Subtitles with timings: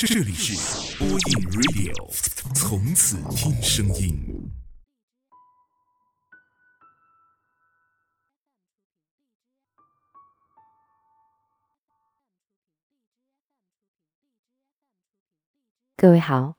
[0.00, 1.18] 这里是播音
[1.50, 4.48] Radio，从此听声音。
[15.96, 16.54] 各位好，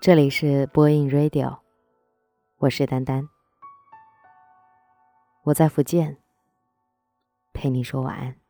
[0.00, 1.58] 这里是播音 Radio，
[2.58, 3.28] 我是丹丹，
[5.42, 6.18] 我在福建，
[7.52, 8.45] 陪你说晚安。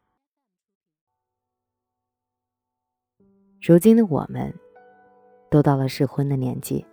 [3.67, 4.55] 如今的我们，
[5.51, 6.87] 都到了适婚的年纪，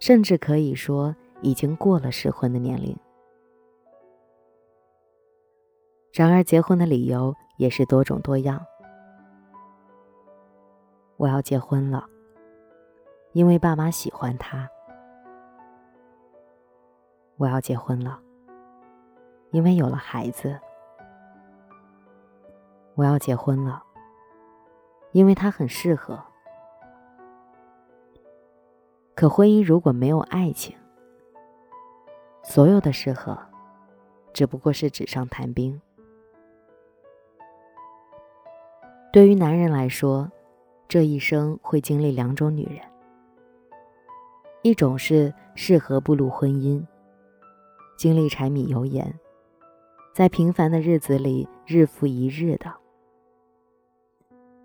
[0.00, 2.96] 甚至可以说已经过了适婚的年龄。
[6.10, 8.64] 然而，结婚的理由也是多种多样。
[11.18, 12.06] 我要结婚了，
[13.32, 14.66] 因为爸妈喜欢他。
[17.36, 18.18] 我要结婚了，
[19.50, 20.58] 因为有了孩子。
[22.94, 23.82] 我要结婚了，
[25.14, 26.20] 因为他很适合。
[29.14, 30.76] 可婚姻如果没有爱情，
[32.42, 33.38] 所有的适合，
[34.32, 35.80] 只不过是纸上谈兵。
[39.12, 40.28] 对于男人来说，
[40.88, 42.80] 这一生会经历两种女人，
[44.62, 46.84] 一种是适合步入婚姻，
[47.96, 49.16] 经历柴米油盐，
[50.12, 52.68] 在平凡的日子里日复一日的；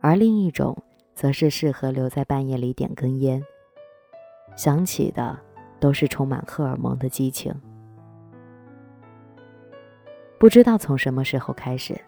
[0.02, 0.78] 而另一种
[1.14, 3.44] 则是适合留在半夜里点根烟，
[4.56, 5.40] 想起的
[5.80, 7.54] 都是充满荷尔蒙的激情。
[10.38, 12.00] 不知道从什么时候开始，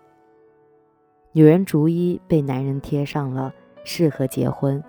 [1.31, 3.53] 女人逐一被男人贴上了。
[3.83, 4.79] 适合结婚，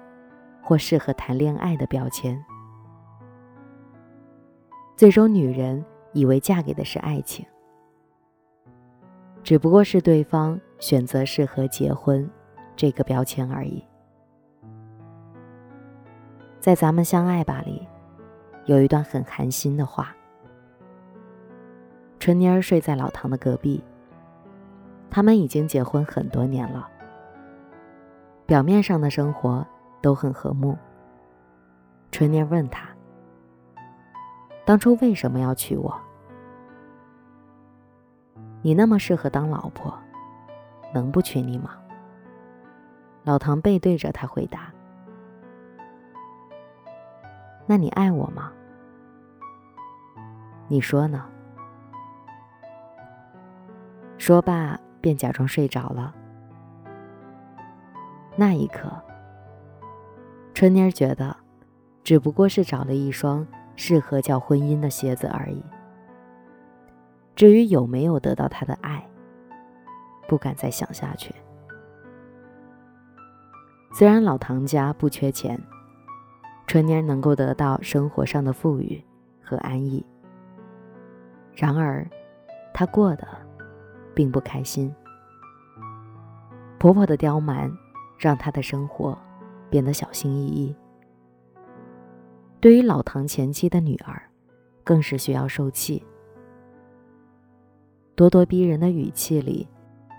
[0.60, 2.38] 或适合谈恋爱的标签，
[4.98, 7.42] 最终女人以为嫁给的是爱情，
[9.42, 12.30] 只不过是对方选择适合结婚
[12.82, 13.80] 这个标签而已。
[16.58, 17.86] 在《咱们相爱吧》里，
[18.64, 20.12] 有一段很寒心的话：
[22.18, 23.84] 春妮儿睡在老唐的隔壁，
[25.08, 26.88] 他们已经结婚很多年了。
[28.46, 29.64] 表面上的生活
[30.00, 30.76] 都很和睦。
[32.10, 32.88] 春妮儿问他
[34.66, 35.96] ：“当初为什么要娶我？
[38.60, 39.96] 你那么适合当老婆，
[40.92, 41.76] 能不娶你吗？”
[43.24, 44.72] 老唐背对着他回答
[47.66, 48.52] ：“那你爱我吗？
[50.68, 51.26] 你说呢？”
[54.18, 56.14] 说罢，便假装睡着了。
[58.36, 58.90] 那一刻，
[60.54, 61.36] 春妮儿觉得，
[62.02, 63.46] 只不过是找了一双
[63.76, 65.62] 适合叫婚姻的鞋子而已。
[67.34, 69.06] 至于有没有得到他的爱，
[70.28, 71.34] 不敢再想下去。
[73.92, 75.60] 虽然老唐家不缺钱，
[76.66, 79.04] 春妮能够得到生活上的富裕
[79.42, 80.04] 和安逸，
[81.54, 82.06] 然而，
[82.72, 83.26] 她过得
[84.14, 84.92] 并不开心。
[86.78, 87.70] 婆婆的刁蛮。
[88.18, 89.18] 让他的生活
[89.68, 90.72] 变得小心翼翼。
[92.60, 94.22] 对于老唐前妻的女儿，
[94.84, 96.00] 更是需要受气。
[98.14, 99.66] 咄咄逼人的语气里，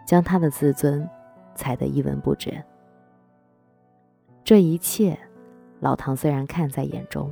[0.06, 1.10] 将他的自尊
[1.56, 2.62] 踩得一文不值。
[4.46, 5.18] 这一切，
[5.80, 7.32] 老唐虽然看在眼中，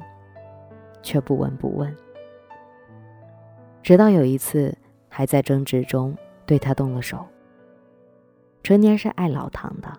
[1.04, 1.94] 却不闻不问。
[3.84, 4.74] 直到有一次，
[5.10, 7.28] 还在争执中对他动了手。
[8.64, 9.92] 春妮是爱老唐的。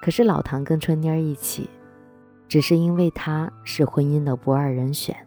[0.00, 1.68] 可是老唐跟春妮儿一起，
[2.46, 5.26] 只是因为他是婚姻的不二人选，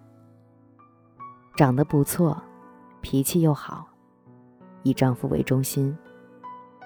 [1.58, 2.41] 长得不错，
[3.02, 3.86] 脾气又好，
[4.84, 5.97] 以丈夫为中心，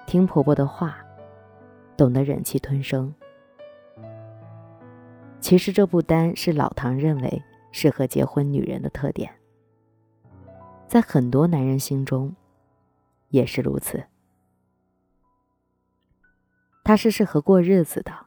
[0.04, 0.96] 听婆婆的话，
[1.96, 3.14] 懂得忍气吞声。
[5.46, 7.40] 其实这不单是老唐认为
[7.70, 9.32] 适合结婚女人的特点，
[10.88, 12.34] 在很多男人心中，
[13.28, 14.08] 也是如此。
[16.82, 18.26] 他是适合过日子的，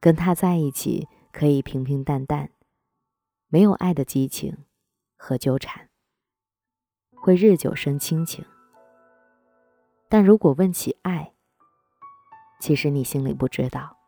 [0.00, 2.50] 跟他在一起可以平平淡淡，
[3.46, 4.64] 没有爱的激情
[5.16, 5.88] 和纠缠，
[7.14, 8.44] 会日久生亲情。
[10.08, 11.32] 但如果问起爱，
[12.58, 13.98] 其实你心里不知道，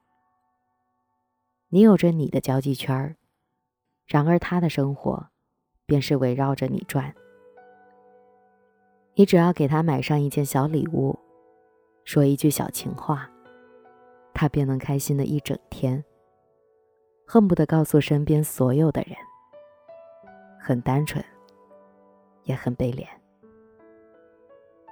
[1.75, 3.17] 你有着你的交际圈儿，
[4.07, 5.27] 然而他的生活
[5.87, 7.13] 便是围绕着你转。
[9.15, 11.19] 你只要给他买上一件小礼物。
[12.05, 13.29] 说一句小情话，
[14.33, 16.05] 他便能开心的一整天，
[17.27, 19.17] 恨不得告诉身边所有的人。
[20.61, 21.25] 很单纯，
[22.45, 23.05] 也很悲怜。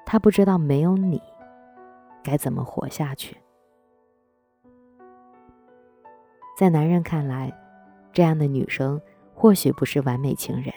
[0.05, 1.23] 他不知道没有你，
[2.25, 3.37] 该怎么活下去。
[6.57, 7.53] 在男人看来，
[8.13, 9.01] 这样的女生
[9.35, 10.73] 或许不是完美情人，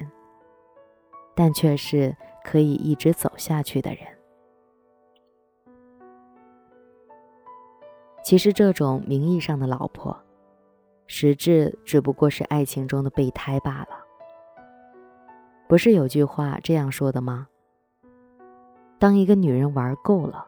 [1.36, 4.00] 但却是可以一直走下去的人。
[8.24, 10.18] 其实，这种名义上的老婆，
[11.06, 13.90] 实质只不过是爱情中的备胎罢了。
[15.68, 17.48] 不是有句话这样说的吗？
[18.98, 20.48] 当一个女人玩够了，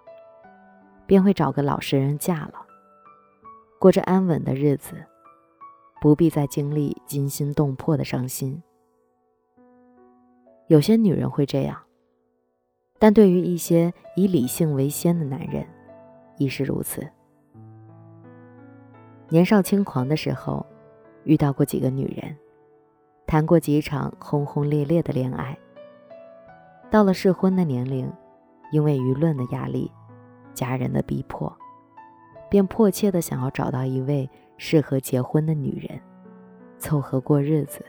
[1.06, 2.66] 便会找个老实人嫁了，
[3.78, 4.96] 过着安稳的日子，
[6.00, 8.62] 不必再经历惊心动魄的伤心。
[10.68, 11.80] 有些女人会这样，
[13.00, 15.66] 但对于一些以理性为先的男人，
[16.38, 17.08] 亦是如此。
[19.30, 20.66] 年少轻狂的时候，
[21.24, 22.36] 遇到过几个女人，
[23.26, 25.58] 谈过几场轰轰烈烈的恋爱。
[26.90, 28.12] 到了适婚的年龄，
[28.72, 29.92] 因为舆论的压力、
[30.54, 31.54] 家人的逼迫，
[32.50, 36.00] 便迫切的想要找到一位适合结婚的女人，
[36.78, 37.86] 凑合过日子。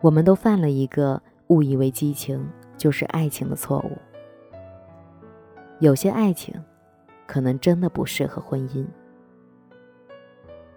[0.00, 2.44] 我们都犯了一个误以为激情
[2.76, 3.96] 就是爱情的错误。
[5.78, 6.54] 有些爱情，
[7.26, 8.86] 可能真的不适合婚姻。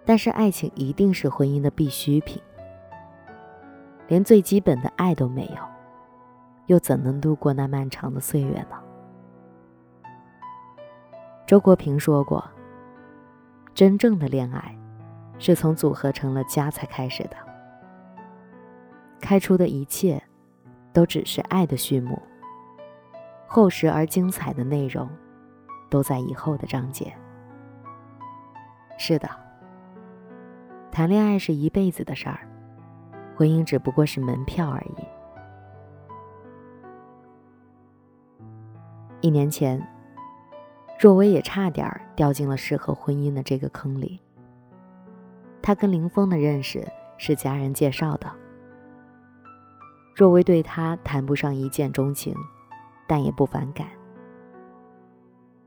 [0.04, 2.40] 但是爱情一定是婚姻的必需品，
[4.06, 5.62] 连最基本的爱都没有，
[6.66, 8.76] 又怎能度过那漫长的岁月呢？
[11.44, 12.44] 周国平说过
[13.76, 14.74] ：“真正的恋爱，
[15.38, 17.36] 是从组合成了家才开始的，
[19.20, 20.22] 开出的一切，
[20.94, 22.18] 都只是爱的序幕，
[23.46, 25.06] 厚实而精彩的内容，
[25.90, 27.12] 都在以后的章节。”
[28.96, 29.28] 是的。
[30.90, 32.48] 谈恋爱是一辈子的事儿，
[33.36, 35.04] 婚姻只不过是门票而已。
[39.20, 39.86] 一年前，
[40.98, 44.20] 若薇也差点掉进了适合婚姻的这个坑里。
[45.60, 46.86] 她跟林峰的认识
[47.18, 48.30] 是家人介绍的。
[50.14, 52.34] 若薇对他谈不上一见钟情，
[53.06, 53.86] 但也不反感。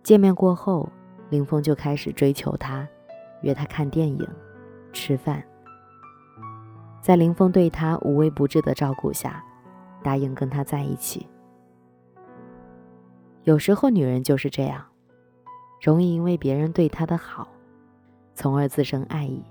[0.02, 0.90] 见面过后，
[1.30, 2.88] 林峰就开始追求她，
[3.44, 4.28] 约她看电影。
[4.92, 5.44] 吃饭，
[7.00, 9.44] 在林峰对她无微不至的照顾下，
[10.02, 11.28] 答应跟他在一起。
[13.44, 14.84] 有时候女人就是这样，
[15.82, 17.48] 容易因为别人对她的好，
[18.36, 19.44] 从而滋生爱意。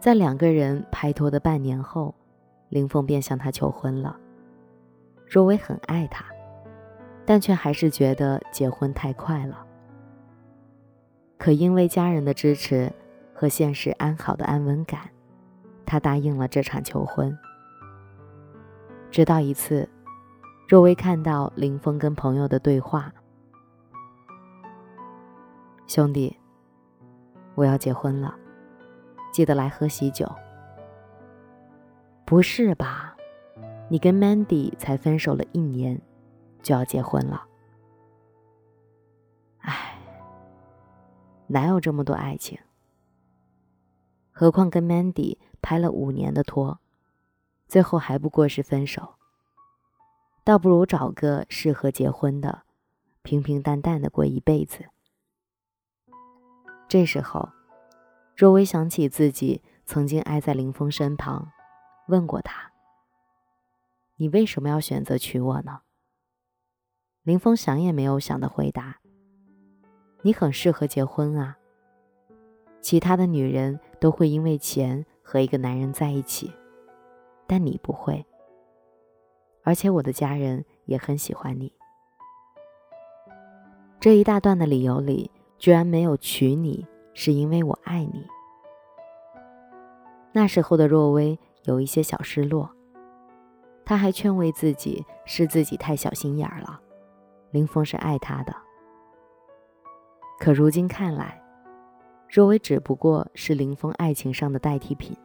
[0.00, 2.14] 在两个人拍拖的半年后，
[2.70, 4.16] 林峰便向她求婚了。
[5.28, 6.24] 若薇很爱他，
[7.24, 9.64] 但却还是觉得结婚太快了。
[11.38, 12.92] 可因为家人的支持
[13.32, 15.08] 和现实安好的安稳感，
[15.86, 17.36] 他答应了这场求婚。
[19.10, 19.88] 直到一次，
[20.68, 23.12] 若薇看到林峰跟朋友的对话
[25.94, 26.34] ：“兄弟，
[27.54, 28.34] 我要结婚了，
[29.30, 30.26] 记得来喝喜酒。”
[32.24, 33.14] 不是吧？
[33.90, 36.00] 你跟 Mandy 才分手了一年，
[36.62, 37.46] 就要结婚了？
[41.48, 42.58] 哪有这么多爱情？
[44.30, 46.80] 何况跟 Mandy 拍了五年的拖，
[47.68, 49.16] 最后还不过是分手。
[50.42, 52.62] 倒不如找个适合结婚的，
[53.22, 54.86] 平平淡淡的过一辈子。
[56.92, 57.48] 这时候，
[58.36, 61.50] 若薇想起自己曾经挨在林峰身旁，
[62.06, 62.70] 问过他
[64.16, 65.80] ：“你为什么要选择娶我呢？”
[67.24, 69.00] 林峰想也没有想的回答。
[70.20, 71.56] 你很适合结婚啊。
[72.82, 76.52] 其他的女人都会因为钱和一个男人在一起，
[77.46, 78.22] 但你不会。
[79.62, 81.72] 而且我的家人也很喜欢你。
[83.98, 85.30] 这一大段的理由里，
[85.62, 88.26] 居然没有娶你是因为我爱你。
[90.32, 92.68] 那时候的若薇有一些小失落，
[93.84, 96.80] 她还劝慰自己是自己太小心眼儿了，
[97.52, 98.52] 林峰是爱她的。
[100.40, 101.40] 可如今看来，
[102.28, 105.16] 若薇只不过是林峰爱情上的代替品，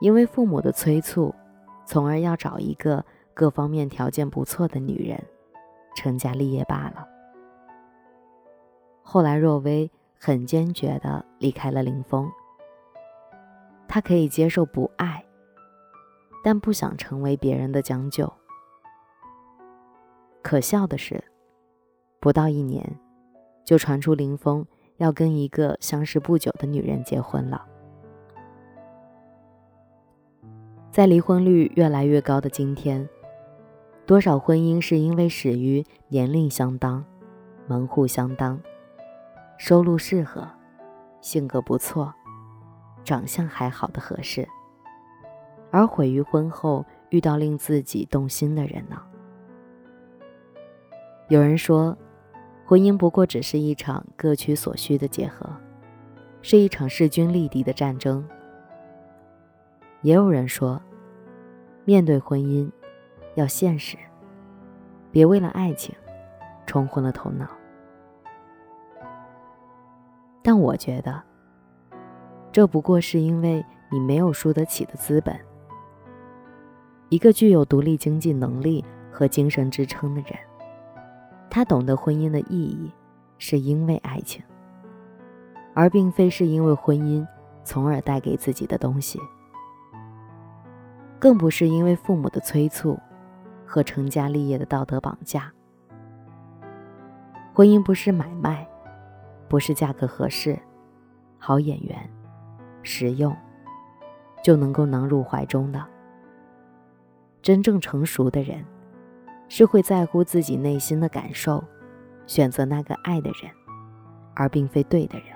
[0.00, 1.32] 因为父母的催促，
[1.86, 5.24] 从而要找一个各方面条件不错的女人，
[5.94, 7.06] 成家立业罢了。
[9.12, 9.90] 后来，若薇
[10.20, 12.30] 很坚决地离开了林峰。
[13.88, 15.24] 她可以接受不爱，
[16.44, 18.32] 但不想成为别人的将就。
[20.42, 21.24] 可笑的是，
[22.20, 22.88] 不到一年。
[23.64, 24.64] 就传出林峰
[24.98, 27.66] 要跟一个相识不久的女人结婚了。
[30.92, 33.08] 在离婚率越来越高的今天，
[34.06, 37.04] 多少婚姻是因为始于年龄相当、
[37.66, 38.60] 门户相当，
[39.62, 40.48] 收入适合，
[41.20, 42.14] 性格不错，
[43.04, 44.48] 长相还好的合适，
[45.70, 48.96] 而毁于婚后遇到令自己动心的人呢？
[51.28, 51.94] 有人说，
[52.64, 55.46] 婚姻不过只是一场各取所需的结合，
[56.40, 58.26] 是一场势均力敌的战争。
[60.00, 60.80] 也有人说，
[61.84, 62.66] 面对婚姻，
[63.34, 63.98] 要现实，
[65.12, 65.94] 别为了爱情
[66.66, 67.46] 冲昏了头脑。
[70.42, 71.22] 但我觉得，
[72.50, 75.38] 这不过是因为你没有输得起的资本。
[77.08, 80.32] 一个具有独立经济能力和精神支撑的人，
[81.50, 82.90] 他懂得婚姻的意义，
[83.36, 84.42] 是因为爱情，
[85.74, 87.26] 而并非是因为婚姻
[87.64, 89.18] 从而带给自己的东西。
[91.18, 92.98] 更不是因为父母的催促
[93.66, 95.52] 和成家立业的道德绑架。
[97.52, 98.66] 婚姻不是买卖，
[99.50, 100.56] 不是价格合适、
[101.36, 102.08] 好眼缘、
[102.84, 103.36] 实用
[104.44, 105.84] 就能够囊入怀中的。
[107.42, 108.64] 真正成熟的人，
[109.48, 111.64] 是会在乎自己内心的感受，
[112.28, 113.50] 选择那个爱的人，
[114.34, 115.26] 而并非对的人。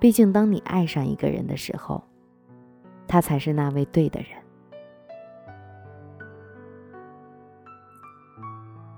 [0.00, 2.02] 毕竟，当你爱上一个人的时候，
[3.06, 4.30] 他才是那位对的人。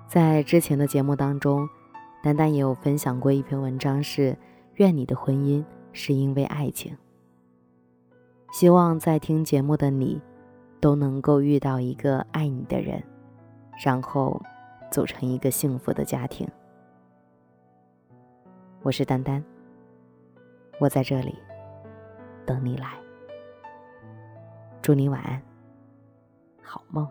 [0.08, 1.68] 在之前的节目当中，
[2.26, 4.36] 丹丹也有分享过一篇文章，是
[4.74, 6.92] 愿你的婚姻是因为爱情。
[8.50, 10.20] 希望在听节目的你，
[10.80, 13.00] 都能够遇到一个爱你的人，
[13.80, 14.42] 然后
[14.90, 16.48] 组成一个幸福的家庭。
[18.82, 19.40] 我是丹丹，
[20.80, 21.32] 我在这里
[22.44, 22.94] 等你来。
[24.82, 25.40] 祝你晚安，
[26.60, 27.08] 好梦。